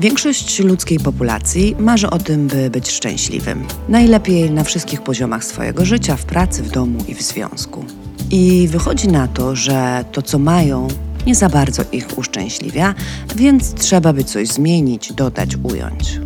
Większość 0.00 0.58
ludzkiej 0.60 0.98
populacji 0.98 1.76
marzy 1.78 2.10
o 2.10 2.18
tym, 2.18 2.46
by 2.46 2.70
być 2.70 2.90
szczęśliwym. 2.90 3.64
Najlepiej 3.88 4.50
na 4.50 4.64
wszystkich 4.64 5.02
poziomach 5.02 5.44
swojego 5.44 5.84
życia, 5.84 6.16
w 6.16 6.24
pracy, 6.24 6.62
w 6.62 6.70
domu 6.70 7.04
i 7.08 7.14
w 7.14 7.22
związku. 7.22 7.84
I 8.30 8.68
wychodzi 8.68 9.08
na 9.08 9.28
to, 9.28 9.56
że 9.56 10.04
to, 10.12 10.22
co 10.22 10.38
mają, 10.38 10.88
nie 11.26 11.34
za 11.34 11.48
bardzo 11.48 11.82
ich 11.92 12.18
uszczęśliwia, 12.18 12.94
więc 13.36 13.74
trzeba 13.74 14.12
by 14.12 14.24
coś 14.24 14.48
zmienić, 14.48 15.12
dodać, 15.12 15.56
ująć. 15.62 16.20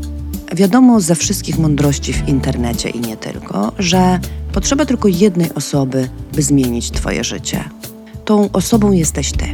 Wiadomo 0.55 1.01
ze 1.01 1.15
wszystkich 1.15 1.59
mądrości 1.59 2.13
w 2.13 2.29
internecie 2.29 2.91
i 2.91 3.01
nie 3.01 3.17
tylko, 3.17 3.73
że 3.79 4.21
potrzeba 4.53 4.87
tylko 4.87 5.09
jednej 5.09 5.55
osoby, 5.55 6.09
by 6.35 6.43
zmienić 6.43 6.91
Twoje 6.91 7.25
życie. 7.25 7.65
Tą 8.25 8.49
osobą 8.53 8.93
jesteś 8.93 9.33
Ty. 9.33 9.47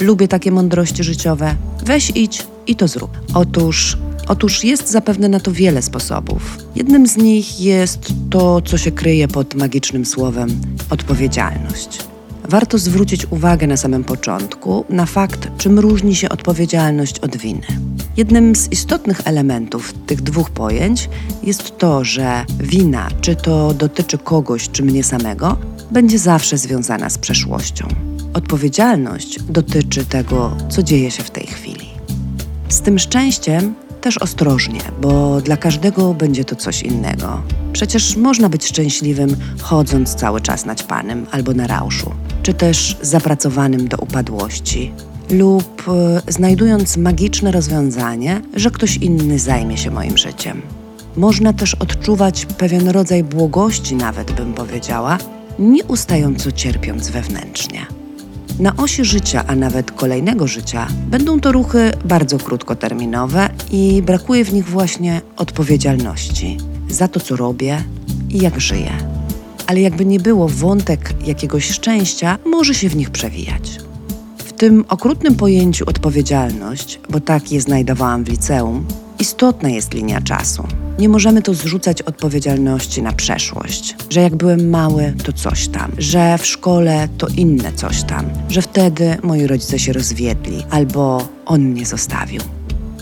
Lubię 0.00 0.28
takie 0.28 0.50
mądrości 0.50 1.04
życiowe. 1.04 1.54
Weź 1.84 2.12
idź 2.14 2.46
i 2.68 2.76
to 2.76 2.88
zrób. 2.88 3.10
Otóż, 3.34 3.96
otóż 4.28 4.64
jest 4.64 4.90
zapewne 4.90 5.28
na 5.28 5.40
to 5.40 5.52
wiele 5.52 5.82
sposobów. 5.82 6.58
Jednym 6.74 7.06
z 7.06 7.16
nich 7.16 7.60
jest 7.60 8.12
to, 8.30 8.62
co 8.62 8.78
się 8.78 8.90
kryje 8.90 9.28
pod 9.28 9.54
magicznym 9.54 10.06
słowem 10.06 10.60
odpowiedzialność. 10.90 11.98
Warto 12.48 12.78
zwrócić 12.78 13.26
uwagę 13.30 13.66
na 13.66 13.76
samym 13.76 14.04
początku 14.04 14.84
na 14.88 15.06
fakt, 15.06 15.48
czym 15.58 15.78
różni 15.78 16.14
się 16.14 16.28
odpowiedzialność 16.28 17.18
od 17.18 17.36
winy. 17.36 17.66
Jednym 18.16 18.56
z 18.56 18.72
istotnych 18.72 19.20
elementów 19.24 19.94
tych 20.06 20.22
dwóch 20.22 20.50
pojęć 20.50 21.08
jest 21.42 21.78
to, 21.78 22.04
że 22.04 22.44
wina, 22.60 23.08
czy 23.20 23.36
to 23.36 23.74
dotyczy 23.74 24.18
kogoś, 24.18 24.68
czy 24.68 24.82
mnie 24.82 25.04
samego, 25.04 25.56
będzie 25.90 26.18
zawsze 26.18 26.58
związana 26.58 27.10
z 27.10 27.18
przeszłością. 27.18 27.88
Odpowiedzialność 28.34 29.42
dotyczy 29.42 30.04
tego, 30.04 30.56
co 30.68 30.82
dzieje 30.82 31.10
się 31.10 31.22
w 31.22 31.30
tej 31.30 31.46
chwili. 31.46 31.67
Z 32.68 32.80
tym 32.80 32.98
szczęściem 32.98 33.74
też 34.00 34.18
ostrożnie, 34.18 34.80
bo 35.00 35.40
dla 35.40 35.56
każdego 35.56 36.14
będzie 36.14 36.44
to 36.44 36.56
coś 36.56 36.82
innego. 36.82 37.42
Przecież 37.72 38.16
można 38.16 38.48
być 38.48 38.66
szczęśliwym 38.66 39.36
chodząc 39.60 40.14
cały 40.14 40.40
czas 40.40 40.64
naćpanym 40.66 41.26
albo 41.30 41.54
na 41.54 41.66
rauszu, 41.66 42.10
czy 42.42 42.54
też 42.54 42.96
zapracowanym 43.02 43.88
do 43.88 43.96
upadłości, 43.96 44.92
lub 45.30 45.84
y, 46.28 46.32
znajdując 46.32 46.96
magiczne 46.96 47.52
rozwiązanie, 47.52 48.40
że 48.54 48.70
ktoś 48.70 48.96
inny 48.96 49.38
zajmie 49.38 49.76
się 49.76 49.90
moim 49.90 50.18
życiem. 50.18 50.62
Można 51.16 51.52
też 51.52 51.74
odczuwać 51.74 52.46
pewien 52.46 52.88
rodzaj 52.88 53.24
błogości, 53.24 53.94
nawet 53.94 54.32
bym 54.32 54.54
powiedziała, 54.54 55.18
nieustająco 55.58 56.52
cierpiąc 56.52 57.08
wewnętrznie. 57.08 57.97
Na 58.58 58.76
osi 58.76 59.04
życia, 59.04 59.44
a 59.46 59.54
nawet 59.54 59.90
kolejnego 59.90 60.46
życia, 60.46 60.86
będą 61.10 61.40
to 61.40 61.52
ruchy 61.52 61.92
bardzo 62.04 62.38
krótkoterminowe 62.38 63.50
i 63.70 64.02
brakuje 64.02 64.44
w 64.44 64.52
nich 64.52 64.68
właśnie 64.68 65.20
odpowiedzialności 65.36 66.58
za 66.90 67.08
to, 67.08 67.20
co 67.20 67.36
robię 67.36 67.84
i 68.30 68.38
jak 68.38 68.60
żyję. 68.60 68.92
Ale 69.66 69.80
jakby 69.80 70.04
nie 70.04 70.20
było, 70.20 70.48
wątek 70.48 71.14
jakiegoś 71.26 71.70
szczęścia 71.70 72.38
może 72.46 72.74
się 72.74 72.88
w 72.88 72.96
nich 72.96 73.10
przewijać. 73.10 73.78
W 74.38 74.52
tym 74.52 74.84
okrutnym 74.88 75.34
pojęciu 75.34 75.84
odpowiedzialność, 75.88 77.00
bo 77.10 77.20
tak 77.20 77.52
je 77.52 77.60
znajdowałam 77.60 78.24
w 78.24 78.28
liceum, 78.28 78.86
istotna 79.18 79.68
jest 79.68 79.94
linia 79.94 80.20
czasu. 80.20 80.62
Nie 80.98 81.08
możemy 81.08 81.42
to 81.42 81.54
zrzucać 81.54 82.02
odpowiedzialności 82.02 83.02
na 83.02 83.12
przeszłość, 83.12 83.96
że 84.10 84.20
jak 84.20 84.36
byłem 84.36 84.70
mały, 84.70 85.14
to 85.24 85.32
coś 85.32 85.68
tam, 85.68 85.92
że 85.98 86.38
w 86.38 86.46
szkole 86.46 87.08
to 87.18 87.26
inne 87.36 87.72
coś 87.72 88.02
tam, 88.02 88.30
że 88.48 88.62
wtedy 88.62 89.16
moi 89.22 89.46
rodzice 89.46 89.78
się 89.78 89.92
rozwiedli 89.92 90.62
albo 90.70 91.28
on 91.46 91.62
mnie 91.62 91.86
zostawił. 91.86 92.42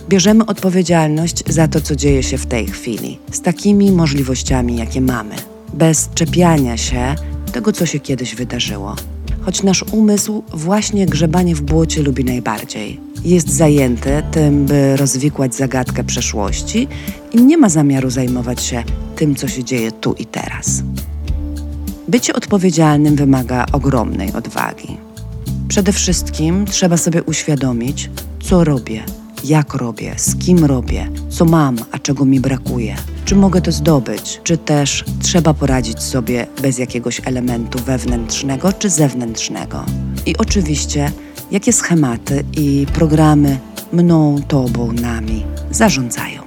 Bierzemy 0.08 0.46
odpowiedzialność 0.46 1.52
za 1.52 1.68
to, 1.68 1.80
co 1.80 1.96
dzieje 1.96 2.22
się 2.22 2.38
w 2.38 2.46
tej 2.46 2.66
chwili, 2.66 3.18
z 3.32 3.40
takimi 3.40 3.92
możliwościami, 3.92 4.76
jakie 4.76 5.00
mamy, 5.00 5.34
bez 5.74 6.10
czepiania 6.14 6.76
się 6.76 7.14
tego, 7.52 7.72
co 7.72 7.86
się 7.86 8.00
kiedyś 8.00 8.34
wydarzyło. 8.34 8.96
Choć 9.46 9.62
nasz 9.62 9.84
umysł 9.92 10.42
właśnie 10.52 11.06
grzebanie 11.06 11.54
w 11.54 11.60
błocie 11.60 12.02
lubi 12.02 12.24
najbardziej. 12.24 13.00
Jest 13.24 13.48
zajęty 13.48 14.22
tym, 14.30 14.66
by 14.66 14.96
rozwikłać 14.96 15.54
zagadkę 15.54 16.04
przeszłości 16.04 16.88
i 17.32 17.42
nie 17.42 17.58
ma 17.58 17.68
zamiaru 17.68 18.10
zajmować 18.10 18.62
się 18.62 18.84
tym, 19.16 19.34
co 19.34 19.48
się 19.48 19.64
dzieje 19.64 19.92
tu 19.92 20.14
i 20.18 20.26
teraz. 20.26 20.82
Bycie 22.08 22.34
odpowiedzialnym 22.34 23.16
wymaga 23.16 23.66
ogromnej 23.72 24.32
odwagi. 24.32 24.96
Przede 25.68 25.92
wszystkim 25.92 26.64
trzeba 26.64 26.96
sobie 26.96 27.22
uświadomić, 27.22 28.10
co 28.42 28.64
robię, 28.64 29.02
jak 29.48 29.74
robię, 29.74 30.14
z 30.16 30.36
kim 30.36 30.64
robię, 30.64 31.08
co 31.28 31.44
mam, 31.44 31.76
a 31.92 31.98
czego 31.98 32.24
mi 32.24 32.40
brakuje. 32.40 32.96
Czy 33.24 33.36
mogę 33.36 33.60
to 33.60 33.72
zdobyć, 33.72 34.40
czy 34.44 34.58
też 34.58 35.04
trzeba 35.22 35.54
poradzić 35.54 36.02
sobie 36.02 36.46
bez 36.62 36.78
jakiegoś 36.78 37.20
elementu 37.24 37.78
wewnętrznego 37.78 38.72
czy 38.72 38.90
zewnętrznego. 38.90 39.84
I 40.26 40.36
oczywiście, 40.36 41.12
jakie 41.50 41.72
schematy 41.72 42.44
i 42.56 42.86
programy 42.94 43.58
mną, 43.92 44.36
tobą, 44.48 44.92
nami 44.92 45.44
zarządzają. 45.70 46.42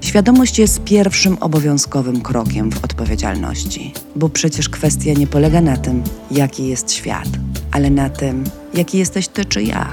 Świadomość 0.00 0.58
jest 0.58 0.84
pierwszym 0.84 1.36
obowiązkowym 1.40 2.20
krokiem 2.20 2.72
w 2.72 2.84
odpowiedzialności, 2.84 3.92
bo 4.16 4.28
przecież 4.28 4.68
kwestia 4.68 5.12
nie 5.12 5.26
polega 5.26 5.60
na 5.60 5.76
tym, 5.76 6.02
jaki 6.30 6.66
jest 6.66 6.92
świat, 6.92 7.28
ale 7.70 7.90
na 7.90 8.10
tym, 8.10 8.44
jaki 8.74 8.98
jesteś 8.98 9.28
ty 9.28 9.44
czy 9.44 9.62
ja. 9.62 9.92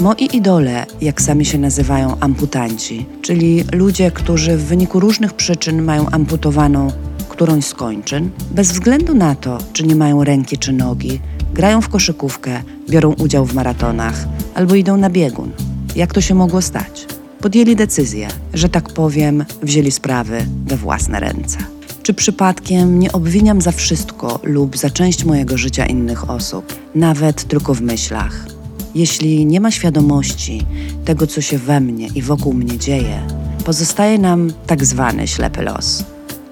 Moi 0.00 0.36
idole, 0.36 0.86
jak 1.00 1.22
sami 1.22 1.44
się 1.44 1.58
nazywają 1.58 2.20
amputanci, 2.20 3.06
czyli 3.22 3.64
ludzie, 3.72 4.10
którzy 4.10 4.56
w 4.56 4.64
wyniku 4.64 5.00
różnych 5.00 5.34
przyczyn 5.34 5.82
mają 5.82 6.10
amputowaną 6.10 6.92
którąś 7.28 7.64
z 7.64 7.74
kończyn, 7.74 8.30
bez 8.50 8.72
względu 8.72 9.14
na 9.14 9.34
to, 9.34 9.58
czy 9.72 9.86
nie 9.86 9.96
mają 9.96 10.24
ręki 10.24 10.58
czy 10.58 10.72
nogi, 10.72 11.20
grają 11.54 11.80
w 11.80 11.88
koszykówkę, 11.88 12.62
biorą 12.90 13.12
udział 13.12 13.44
w 13.44 13.54
maratonach 13.54 14.28
albo 14.54 14.74
idą 14.74 14.96
na 14.96 15.10
biegun. 15.10 15.50
Jak 15.96 16.14
to 16.14 16.20
się 16.20 16.34
mogło 16.34 16.62
stać? 16.62 17.06
Podjęli 17.40 17.76
decyzję, 17.76 18.28
że 18.54 18.68
tak 18.68 18.88
powiem, 18.88 19.44
wzięli 19.62 19.90
sprawy 19.90 20.46
we 20.66 20.76
własne 20.76 21.20
ręce. 21.20 21.58
Czy 22.02 22.14
przypadkiem 22.14 22.98
nie 22.98 23.12
obwiniam 23.12 23.60
za 23.60 23.72
wszystko 23.72 24.40
lub 24.42 24.76
za 24.76 24.90
część 24.90 25.24
mojego 25.24 25.56
życia 25.56 25.86
innych 25.86 26.30
osób, 26.30 26.74
nawet 26.94 27.44
tylko 27.44 27.74
w 27.74 27.80
myślach? 27.80 28.57
Jeśli 28.94 29.46
nie 29.46 29.60
ma 29.60 29.70
świadomości 29.70 30.66
tego, 31.04 31.26
co 31.26 31.40
się 31.40 31.58
we 31.58 31.80
mnie 31.80 32.08
i 32.14 32.22
wokół 32.22 32.54
mnie 32.54 32.78
dzieje, 32.78 33.26
pozostaje 33.64 34.18
nam 34.18 34.52
tak 34.66 34.84
zwany 34.84 35.26
ślepy 35.26 35.62
los. 35.62 36.04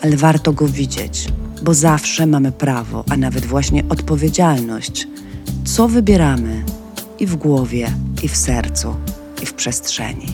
Ale 0.02 0.16
warto 0.16 0.52
go 0.52 0.68
widzieć, 0.68 1.28
bo 1.62 1.74
zawsze 1.74 2.26
mamy 2.26 2.52
prawo, 2.52 3.04
a 3.10 3.16
nawet 3.16 3.46
właśnie 3.46 3.84
odpowiedzialność, 3.88 5.08
co 5.64 5.88
wybieramy 5.88 6.64
i 7.20 7.26
w 7.26 7.36
głowie, 7.36 7.92
i 8.22 8.28
w 8.28 8.36
sercu, 8.36 8.94
i 9.42 9.46
w 9.46 9.54
przestrzeni. 9.54 10.26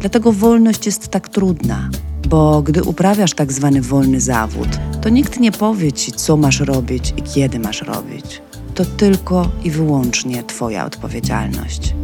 Dlatego 0.00 0.32
wolność 0.32 0.86
jest 0.86 1.08
tak 1.08 1.28
trudna, 1.28 1.90
bo 2.28 2.62
gdy 2.62 2.82
uprawiasz 2.82 3.34
tak 3.34 3.52
zwany 3.52 3.82
wolny 3.82 4.20
zawód, 4.20 4.68
to 5.02 5.08
nikt 5.08 5.40
nie 5.40 5.52
powie 5.52 5.92
ci, 5.92 6.12
co 6.12 6.36
masz 6.36 6.60
robić 6.60 7.14
i 7.16 7.22
kiedy 7.22 7.58
masz 7.58 7.82
robić 7.82 8.41
to 8.74 8.84
tylko 8.84 9.48
i 9.64 9.70
wyłącznie 9.70 10.42
Twoja 10.42 10.84
odpowiedzialność. 10.84 11.94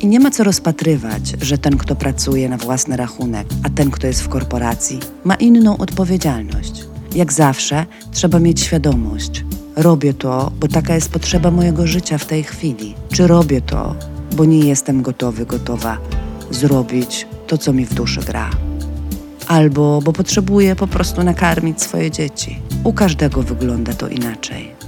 I 0.00 0.06
nie 0.06 0.20
ma 0.20 0.30
co 0.30 0.44
rozpatrywać, 0.44 1.22
że 1.40 1.58
ten, 1.58 1.76
kto 1.76 1.96
pracuje 1.96 2.48
na 2.48 2.56
własny 2.56 2.96
rachunek, 2.96 3.46
a 3.62 3.70
ten, 3.70 3.90
kto 3.90 4.06
jest 4.06 4.22
w 4.22 4.28
korporacji, 4.28 5.00
ma 5.24 5.34
inną 5.34 5.76
odpowiedzialność. 5.76 6.84
Jak 7.14 7.32
zawsze, 7.32 7.86
trzeba 8.12 8.38
mieć 8.38 8.60
świadomość. 8.60 9.44
Robię 9.76 10.14
to, 10.14 10.52
bo 10.60 10.68
taka 10.68 10.94
jest 10.94 11.10
potrzeba 11.10 11.50
mojego 11.50 11.86
życia 11.86 12.18
w 12.18 12.26
tej 12.26 12.42
chwili. 12.42 12.94
Czy 13.12 13.26
robię 13.26 13.60
to, 13.60 13.94
bo 14.36 14.44
nie 14.44 14.58
jestem 14.58 15.02
gotowy, 15.02 15.46
gotowa 15.46 15.98
zrobić 16.50 17.26
to, 17.46 17.58
co 17.58 17.72
mi 17.72 17.86
w 17.86 17.94
duszy 17.94 18.20
gra. 18.20 18.50
Albo 19.48 20.00
bo 20.04 20.12
potrzebuję 20.12 20.76
po 20.76 20.86
prostu 20.86 21.22
nakarmić 21.22 21.82
swoje 21.82 22.10
dzieci. 22.10 22.58
U 22.84 22.92
każdego 22.92 23.42
wygląda 23.42 23.92
to 23.92 24.08
inaczej. 24.08 24.79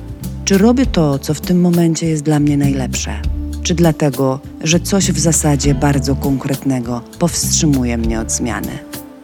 Czy 0.52 0.58
robię 0.58 0.87
to, 0.87 1.19
co 1.19 1.34
w 1.34 1.40
tym 1.40 1.60
momencie 1.60 2.06
jest 2.06 2.22
dla 2.22 2.40
mnie 2.40 2.56
najlepsze? 2.56 3.22
Czy 3.62 3.75
dlatego, 3.75 4.40
że 4.64 4.81
coś 4.81 5.12
w 5.12 5.19
zasadzie 5.19 5.75
bardzo 5.75 6.16
konkretnego 6.16 7.02
powstrzymuje 7.19 7.99
mnie 7.99 8.20
od 8.20 8.32
zmiany? 8.32 8.78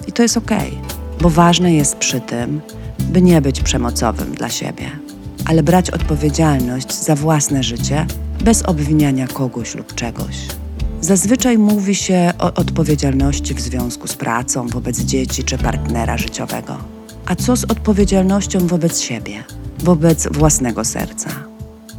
I 0.06 0.12
to 0.12 0.22
jest 0.22 0.36
ok, 0.36 0.50
bo 1.20 1.30
ważne 1.30 1.75
jest 1.75 1.96
przy 1.96 2.20
tym, 2.20 2.60
by 2.98 3.22
nie 3.22 3.40
być 3.40 3.60
przemocowym 3.60 4.34
dla 4.34 4.48
siebie, 4.48 4.90
ale 5.44 5.62
brać 5.62 5.90
odpowiedzialność 5.90 6.94
za 6.94 7.14
własne 7.14 7.62
życie 7.62 8.06
bez 8.44 8.62
obwiniania 8.62 9.26
kogoś 9.26 9.74
lub 9.74 9.94
czegoś. 9.94 10.36
Zazwyczaj 11.00 11.58
mówi 11.58 11.94
się 11.94 12.32
o 12.38 12.54
odpowiedzialności 12.54 13.54
w 13.54 13.60
związku 13.60 14.08
z 14.08 14.14
pracą 14.14 14.66
wobec 14.66 15.00
dzieci 15.00 15.44
czy 15.44 15.58
partnera 15.58 16.19
życiowego. 16.19 16.76
A 17.26 17.36
co 17.36 17.56
z 17.56 17.64
odpowiedzialnością 17.64 18.66
wobec 18.66 19.00
siebie? 19.00 19.57
Wobec 19.82 20.28
własnego 20.32 20.84
serca. 20.84 21.30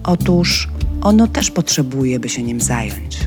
Otóż 0.03 0.69
ono 1.01 1.27
też 1.27 1.51
potrzebuje, 1.51 2.19
by 2.19 2.29
się 2.29 2.43
nim 2.43 2.61
zająć. 2.61 3.19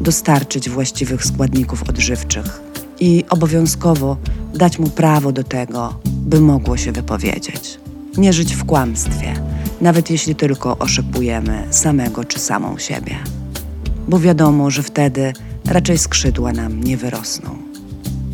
dostarczyć 0.00 0.70
właściwych 0.70 1.24
składników 1.24 1.82
odżywczych 1.88 2.60
i 3.00 3.24
obowiązkowo 3.30 4.16
dać 4.54 4.78
mu 4.78 4.88
prawo 4.88 5.32
do 5.32 5.44
tego, 5.44 5.94
by 6.04 6.40
mogło 6.40 6.76
się 6.76 6.92
wypowiedzieć. 6.92 7.78
Nie 8.16 8.32
żyć 8.32 8.54
w 8.54 8.64
kłamstwie, 8.64 9.34
nawet 9.80 10.10
jeśli 10.10 10.34
tylko 10.34 10.78
oszepujemy 10.78 11.66
samego 11.70 12.24
czy 12.24 12.38
samą 12.38 12.78
siebie. 12.78 13.16
Bo 14.08 14.18
wiadomo, 14.18 14.70
że 14.70 14.82
wtedy 14.82 15.32
raczej 15.66 15.98
skrzydła 15.98 16.52
nam 16.52 16.84
nie 16.84 16.96
wyrosną. 16.96 17.50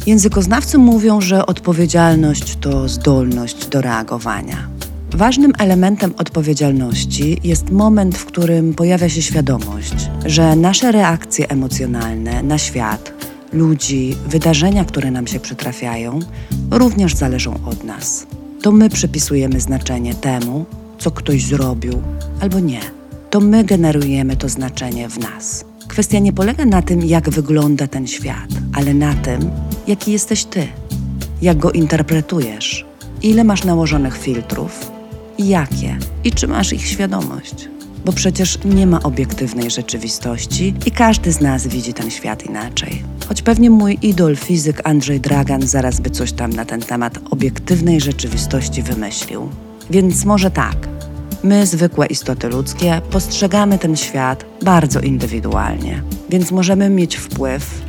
Językoznawcy 0.07 0.79
mówią, 0.79 1.21
że 1.21 1.47
odpowiedzialność 1.47 2.57
to 2.61 2.89
zdolność 2.89 3.67
do 3.67 3.81
reagowania. 3.81 4.69
Ważnym 5.15 5.53
elementem 5.59 6.15
odpowiedzialności 6.19 7.41
jest 7.45 7.71
moment, 7.71 8.19
w 8.19 8.25
którym 8.25 8.75
pojawia 8.75 9.09
się 9.09 9.23
świadomość, 9.23 9.95
że 10.27 10.57
nasze 10.57 10.93
reakcje 10.93 11.49
emocjonalne 11.49 12.43
na 12.43 12.59
świat, 12.59 13.13
ludzi, 13.53 14.17
wydarzenia, 14.27 14.85
które 14.85 15.11
nam 15.11 15.27
się 15.27 15.41
przytrafiają, 15.41 16.21
również 16.71 17.15
zależą 17.15 17.55
od 17.67 17.85
nas. 17.85 18.27
To 18.63 18.73
my 18.73 18.91
przypisujemy 18.91 19.61
znaczenie 19.61 20.15
temu, 20.15 20.65
co 20.99 21.11
ktoś 21.11 21.45
zrobił 21.45 22.03
albo 22.41 22.61
nie. 22.61 22.81
To 23.31 23.41
my 23.41 23.65
generujemy 23.65 24.37
to 24.37 24.49
znaczenie 24.49 25.09
w 25.09 25.19
nas. 25.19 25.65
Kwestia 25.89 26.19
nie 26.19 26.33
polega 26.33 26.65
na 26.65 26.83
tym, 26.83 27.05
jak 27.05 27.31
wygląda 27.31 27.87
ten 27.87 28.07
świat, 28.07 28.51
ale 28.73 28.95
na 28.95 29.15
tym, 29.15 29.51
jaki 29.87 30.13
jesteś 30.13 30.45
ty, 30.45 30.67
jak 31.43 31.59
go 31.59 31.73
interpretujesz, 31.73 32.87
ile 33.23 33.45
masz 33.45 33.65
nałożonych 33.65 34.19
filtrów 34.19 35.00
jakie, 35.49 35.99
i 36.25 36.33
czy 36.33 36.49
masz 36.49 36.73
ich 36.73 36.87
świadomość. 36.87 37.69
Bo 38.05 38.13
przecież 38.13 38.59
nie 38.65 38.87
ma 38.87 39.03
obiektywnej 39.03 39.71
rzeczywistości 39.71 40.75
i 40.87 40.91
każdy 40.91 41.33
z 41.33 41.41
nas 41.41 41.67
widzi 41.67 41.95
ten 41.95 42.11
świat 42.11 42.47
inaczej. 42.47 43.03
Choć 43.29 43.43
pewnie 43.43 43.71
mój 43.71 43.99
idol, 44.03 44.37
fizyk 44.37 44.81
Andrzej 44.85 45.21
Dragan, 45.21 45.63
zaraz 45.63 46.01
by 46.01 46.11
coś 46.11 46.33
tam 46.33 46.53
na 46.53 46.65
ten 46.65 46.81
temat 46.81 47.19
obiektywnej 47.31 48.01
rzeczywistości 48.01 48.83
wymyślił. 48.83 49.49
Więc 49.91 50.25
może 50.25 50.51
tak. 50.51 50.89
My, 51.43 51.67
zwykłe 51.67 52.07
istoty 52.07 52.49
ludzkie, 52.49 53.01
postrzegamy 53.11 53.79
ten 53.79 53.97
świat 53.97 54.45
bardzo 54.63 55.01
indywidualnie, 55.01 56.03
więc 56.31 56.51
możemy 56.51 56.91
mieć 56.91 57.17
wpływ 57.17 57.83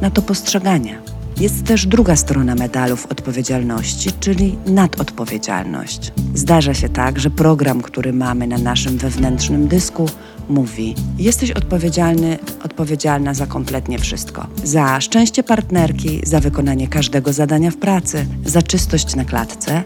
na 0.00 0.10
to 0.10 0.22
postrzeganie. 0.22 0.98
Jest 1.40 1.64
też 1.64 1.86
druga 1.86 2.16
strona 2.16 2.54
medalu 2.54 2.96
w 2.96 3.06
odpowiedzialności, 3.06 4.10
czyli 4.20 4.58
nadodpowiedzialność. 4.66 6.12
Zdarza 6.34 6.74
się 6.74 6.88
tak, 6.88 7.18
że 7.18 7.30
program, 7.30 7.82
który 7.82 8.12
mamy 8.12 8.46
na 8.46 8.58
naszym 8.58 8.98
wewnętrznym 8.98 9.68
dysku, 9.68 10.08
mówi: 10.48 10.94
Jesteś 11.18 11.50
odpowiedzialny, 11.50 12.38
odpowiedzialna 12.64 13.34
za 13.34 13.46
kompletnie 13.46 13.98
wszystko. 13.98 14.46
Za 14.64 15.00
szczęście 15.00 15.42
partnerki, 15.42 16.20
za 16.24 16.40
wykonanie 16.40 16.88
każdego 16.88 17.32
zadania 17.32 17.70
w 17.70 17.76
pracy, 17.76 18.26
za 18.44 18.62
czystość 18.62 19.16
na 19.16 19.24
klatce 19.24 19.82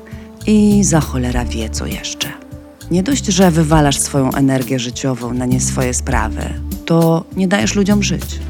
i 0.46 0.84
za 0.84 1.00
cholera 1.00 1.44
wie 1.44 1.70
co 1.70 1.86
jeszcze. 1.86 2.28
Nie 2.90 3.02
dość, 3.02 3.26
że 3.26 3.50
wywalasz 3.50 3.98
swoją 3.98 4.32
energię 4.32 4.78
życiową 4.78 5.34
na 5.34 5.46
nie 5.46 5.60
swoje 5.60 5.94
sprawy, 5.94 6.42
to 6.84 7.24
nie 7.36 7.48
dajesz 7.48 7.74
ludziom 7.74 8.02
żyć. 8.02 8.40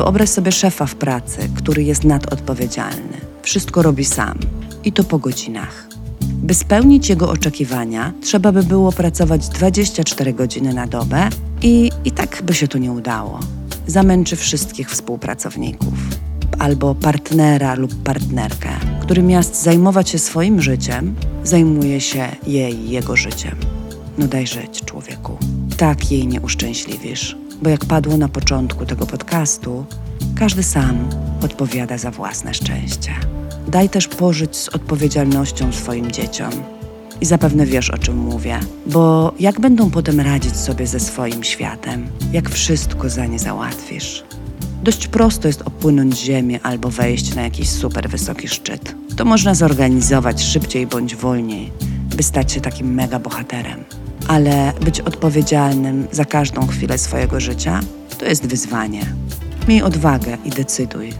Wyobraź 0.00 0.28
sobie 0.28 0.52
szefa 0.52 0.86
w 0.86 0.94
pracy, 0.94 1.38
który 1.56 1.82
jest 1.82 2.04
nadodpowiedzialny. 2.04 3.20
Wszystko 3.42 3.82
robi 3.82 4.04
sam 4.04 4.38
i 4.84 4.92
to 4.92 5.04
po 5.04 5.18
godzinach. 5.18 5.88
By 6.20 6.54
spełnić 6.54 7.08
jego 7.08 7.30
oczekiwania, 7.30 8.12
trzeba 8.22 8.52
by 8.52 8.62
było 8.62 8.92
pracować 8.92 9.48
24 9.48 10.32
godziny 10.32 10.74
na 10.74 10.86
dobę 10.86 11.28
i 11.62 11.90
i 12.04 12.10
tak 12.10 12.42
by 12.42 12.54
się 12.54 12.68
to 12.68 12.78
nie 12.78 12.92
udało. 12.92 13.40
Zamęczy 13.86 14.36
wszystkich 14.36 14.90
współpracowników 14.90 15.94
albo 16.58 16.94
partnera 16.94 17.74
lub 17.74 18.02
partnerkę, 18.02 18.70
który 19.00 19.22
miast 19.22 19.62
zajmować 19.62 20.10
się 20.10 20.18
swoim 20.18 20.62
życiem, 20.62 21.14
zajmuje 21.44 22.00
się 22.00 22.28
jej 22.46 22.90
jego 22.90 23.16
życiem. 23.16 23.56
No 24.18 24.26
daj 24.26 24.46
żyć, 24.46 24.84
człowieku. 24.84 25.38
Tak 25.76 26.12
jej 26.12 26.26
nie 26.26 26.40
uszczęśliwisz, 26.40 27.36
bo 27.62 27.70
jak 27.70 27.84
padło 27.84 28.16
na 28.16 28.28
początku 28.28 28.86
tego 28.86 29.06
podcastu, 29.06 29.84
każdy 30.38 30.62
sam 30.62 31.08
odpowiada 31.42 31.98
za 31.98 32.10
własne 32.10 32.54
szczęście. 32.54 33.12
Daj 33.68 33.88
też 33.88 34.08
pożyć 34.08 34.56
z 34.56 34.68
odpowiedzialnością 34.68 35.72
swoim 35.72 36.12
dzieciom. 36.12 36.50
I 37.20 37.26
zapewne 37.26 37.66
wiesz, 37.66 37.90
o 37.90 37.98
czym 37.98 38.16
mówię, 38.16 38.60
bo 38.86 39.32
jak 39.40 39.60
będą 39.60 39.90
potem 39.90 40.20
radzić 40.20 40.56
sobie 40.56 40.86
ze 40.86 41.00
swoim 41.00 41.44
światem, 41.44 42.06
jak 42.32 42.50
wszystko 42.50 43.10
za 43.10 43.26
nie 43.26 43.38
załatwisz? 43.38 44.24
Dość 44.82 45.08
prosto 45.08 45.48
jest 45.48 45.62
opłynąć 45.62 46.18
ziemię 46.18 46.60
albo 46.62 46.90
wejść 46.90 47.34
na 47.34 47.42
jakiś 47.42 47.70
super 47.70 48.08
wysoki 48.08 48.48
szczyt. 48.48 48.94
To 49.16 49.24
można 49.24 49.54
zorganizować 49.54 50.42
szybciej 50.42 50.86
bądź 50.86 51.16
wolniej, 51.16 51.72
by 52.16 52.22
stać 52.22 52.52
się 52.52 52.60
takim 52.60 52.94
mega 52.94 53.18
bohaterem. 53.18 53.84
Ale 54.30 54.72
być 54.84 55.00
odpowiedzialnym 55.00 56.06
za 56.12 56.24
każdą 56.24 56.66
chwilę 56.66 56.98
swojego 56.98 57.40
życia 57.40 57.80
to 58.18 58.24
jest 58.24 58.46
wyzwanie. 58.46 59.06
Miej 59.68 59.82
odwagę 59.82 60.38
i 60.44 60.50
decyduj. 60.50 61.12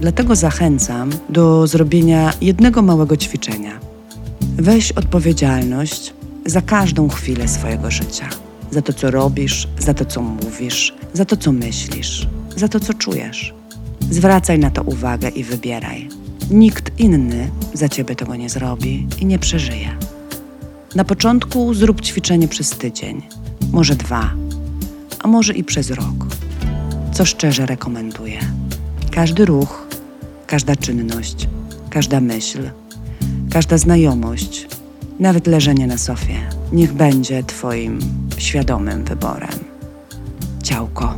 Dlatego 0.00 0.36
zachęcam 0.36 1.10
do 1.28 1.66
zrobienia 1.66 2.32
jednego 2.40 2.82
małego 2.82 3.16
ćwiczenia. 3.16 3.72
Weź 4.40 4.92
odpowiedzialność 4.92 6.14
za 6.46 6.60
każdą 6.60 7.08
chwilę 7.08 7.48
swojego 7.48 7.90
życia. 7.90 8.28
Za 8.70 8.82
to, 8.82 8.92
co 8.92 9.10
robisz, 9.10 9.68
za 9.78 9.94
to, 9.94 10.04
co 10.04 10.22
mówisz, 10.22 10.94
za 11.12 11.24
to, 11.24 11.36
co 11.36 11.52
myślisz, 11.52 12.28
za 12.56 12.68
to, 12.68 12.80
co 12.80 12.94
czujesz. 12.94 13.54
Zwracaj 14.10 14.58
na 14.58 14.70
to 14.70 14.82
uwagę 14.82 15.28
i 15.28 15.44
wybieraj. 15.44 16.08
Nikt 16.50 17.00
inny 17.00 17.50
za 17.74 17.88
ciebie 17.88 18.16
tego 18.16 18.36
nie 18.36 18.48
zrobi 18.48 19.06
i 19.20 19.26
nie 19.26 19.38
przeżyje. 19.38 20.09
Na 20.94 21.04
początku 21.04 21.74
zrób 21.74 22.00
ćwiczenie 22.00 22.48
przez 22.48 22.70
tydzień, 22.70 23.22
może 23.72 23.96
dwa, 23.96 24.30
a 25.18 25.28
może 25.28 25.54
i 25.54 25.64
przez 25.64 25.90
rok. 25.90 26.26
Co 27.12 27.24
szczerze 27.24 27.66
rekomenduję. 27.66 28.40
Każdy 29.10 29.44
ruch, 29.44 29.86
każda 30.46 30.76
czynność, 30.76 31.48
każda 31.90 32.20
myśl, 32.20 32.70
każda 33.50 33.78
znajomość, 33.78 34.68
nawet 35.20 35.46
leżenie 35.46 35.86
na 35.86 35.98
sofie, 35.98 36.36
niech 36.72 36.92
będzie 36.92 37.42
Twoim 37.42 37.98
świadomym 38.38 39.04
wyborem. 39.04 39.58
Ciałko. 40.62 41.14